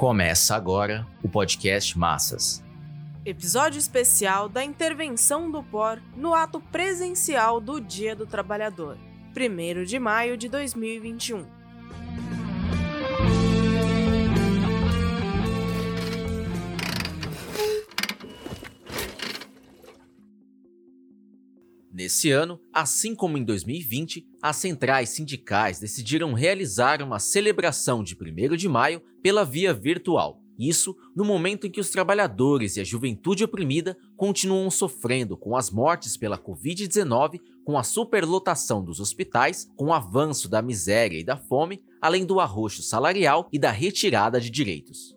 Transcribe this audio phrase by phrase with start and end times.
[0.00, 2.64] Começa agora o podcast Massas.
[3.22, 8.96] Episódio especial da intervenção do POR no ato presencial do Dia do Trabalhador,
[9.36, 11.59] 1 de maio de 2021.
[22.00, 28.56] Nesse ano, assim como em 2020, as centrais sindicais decidiram realizar uma celebração de 1
[28.56, 30.40] de maio pela via virtual.
[30.58, 35.70] Isso no momento em que os trabalhadores e a juventude oprimida continuam sofrendo com as
[35.70, 41.36] mortes pela Covid-19, com a superlotação dos hospitais, com o avanço da miséria e da
[41.36, 45.14] fome, além do arroxo salarial e da retirada de direitos.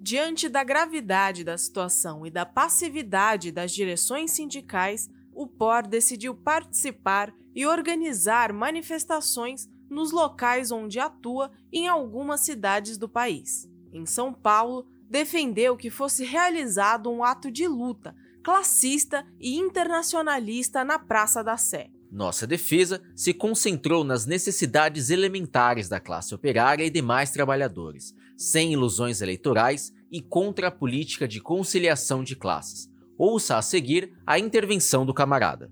[0.00, 7.32] Diante da gravidade da situação e da passividade das direções sindicais, o POR decidiu participar
[7.54, 13.68] e organizar manifestações nos locais onde atua em algumas cidades do país.
[13.92, 20.98] Em São Paulo, defendeu que fosse realizado um ato de luta classista e internacionalista na
[20.98, 21.90] Praça da Sé.
[22.10, 29.22] Nossa defesa se concentrou nas necessidades elementares da classe operária e demais trabalhadores, sem ilusões
[29.22, 35.14] eleitorais e contra a política de conciliação de classes, Ouça a seguir a intervenção do
[35.14, 35.70] camarada.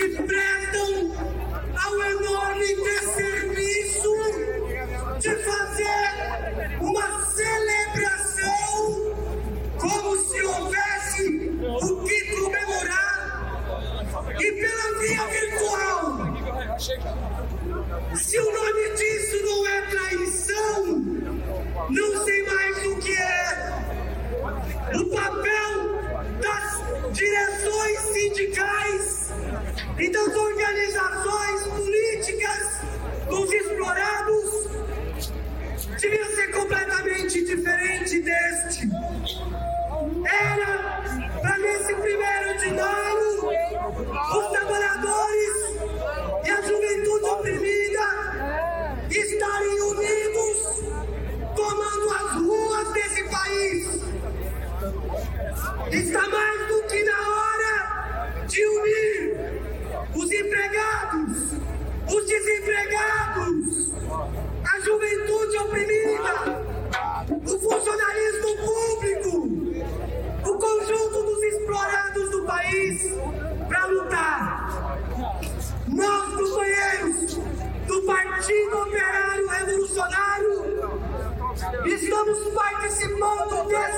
[0.00, 1.12] Se prestam
[1.84, 4.16] ao enorme desserviço
[5.18, 8.78] de fazer uma celebração
[9.78, 11.28] como se houvesse
[11.60, 13.20] o que comemorar
[14.40, 16.16] e pela via virtual.
[18.16, 21.04] Se o nome disso não é traição,
[21.90, 23.50] não sei mais o que é.
[24.96, 26.00] O papel
[26.40, 29.19] das direções sindicais
[30.02, 31.99] e das organizações políticas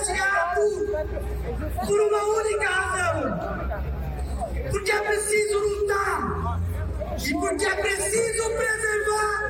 [0.03, 0.63] desse ato
[1.87, 3.39] por uma única razão.
[4.71, 6.61] Porque é preciso lutar
[7.25, 9.43] e porque é preciso preservar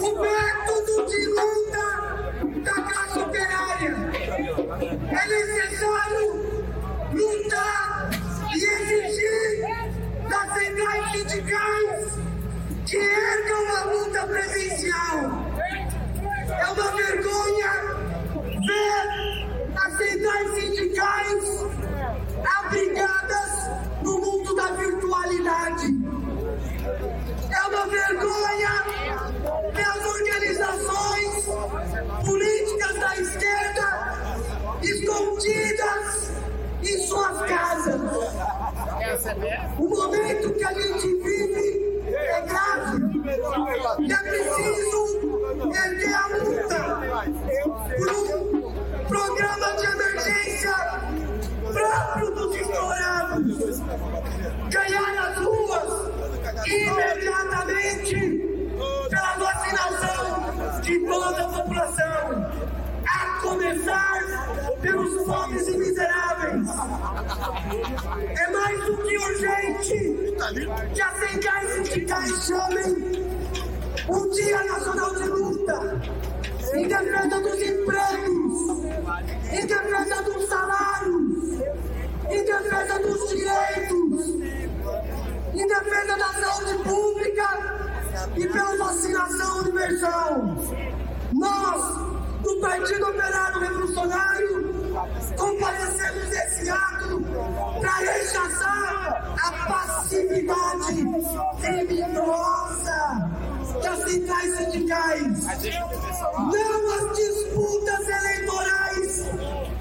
[0.00, 1.86] o método de luta
[2.62, 3.96] da classe operária.
[5.10, 6.24] É necessário
[7.12, 8.10] lutar
[8.54, 9.60] e exigir
[10.28, 12.18] das centrais sindicais
[12.86, 15.53] que ergam a luta presencial.
[16.60, 17.70] É uma vergonha
[18.66, 21.66] ver as centrais sindicais
[22.58, 23.70] abrigadas
[24.02, 25.86] no mundo da virtualidade.
[27.50, 28.84] É uma vergonha
[29.72, 31.44] ver as organizações
[32.24, 34.14] políticas da esquerda
[34.82, 36.32] escondidas
[36.82, 38.00] em suas casas.
[39.78, 41.33] O momento que a gente vive
[67.66, 70.34] É mais do que urgente
[70.94, 73.24] que as centrais sindicais chamem
[74.08, 76.00] um dia nacional de luta
[76.74, 78.84] em defesa dos empregos,
[79.50, 81.60] em defesa dos salários,
[82.30, 84.28] em defesa dos direitos,
[85.54, 87.94] em defesa da saúde pública
[88.36, 90.56] e pela vacinação universal.
[91.32, 91.96] Nós,
[92.42, 94.74] do Partido Operário Revolucionário,
[95.36, 97.03] comparecemos esse ato
[97.84, 101.04] para rechaçar a passividade
[101.60, 103.30] criminosa
[103.82, 105.44] das centrais sindicais.
[106.38, 109.24] Não as disputas eleitorais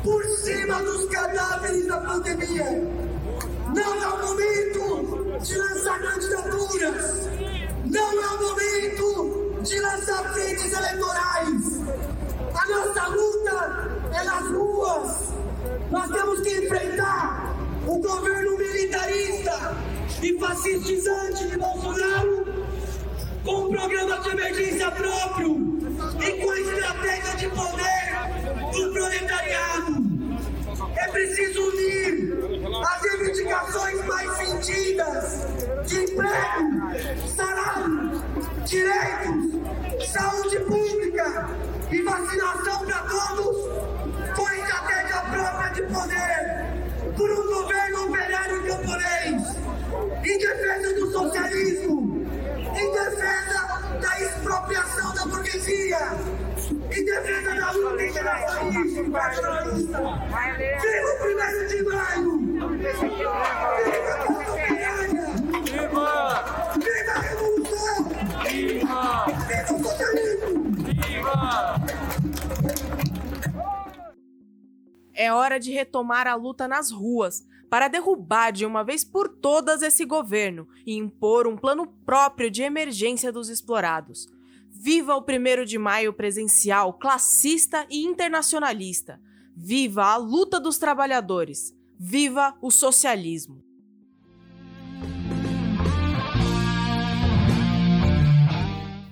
[0.04, 2.84] por cima dos cadáveres da pandemia.
[3.74, 7.30] Não é o momento de lançar candidaturas.
[7.86, 11.82] Não é o momento de lançar frentes eleitorais.
[12.54, 15.34] A nossa luta é nas ruas.
[15.90, 17.03] Nós temos que enfrentar
[17.86, 19.78] o governo militarista
[20.22, 22.46] e fascistizante de Bolsonaro
[23.44, 25.80] com um programa de emergência próprio
[26.22, 29.93] e com a estratégia de poder do proletariado.
[59.14, 59.30] Viva
[61.06, 62.40] o primeiro de maio!
[62.80, 63.06] Viva
[64.18, 65.26] a operária!
[65.64, 67.98] Viva a revolução!
[68.44, 69.26] Viva!
[69.48, 70.64] Viva o socialismo!
[75.14, 79.84] É hora de retomar a luta nas ruas para derrubar de uma vez por todas
[79.84, 84.28] esse governo e impor um plano próprio de emergência dos explorados.
[84.76, 89.22] Viva o 1 de maio presencial, classista e internacionalista!
[89.56, 91.74] Viva a luta dos trabalhadores!
[91.98, 93.64] Viva o socialismo!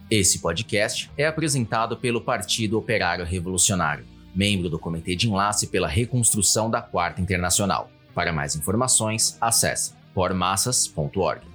[0.10, 6.72] Esse podcast é apresentado pelo Partido Operário Revolucionário, membro do Comitê de Enlace pela Reconstrução
[6.72, 7.90] da Quarta Internacional.
[8.16, 11.46] Para mais informações, acesse pormassas.org.